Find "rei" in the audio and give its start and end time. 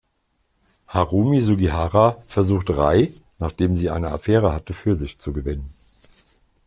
2.71-3.11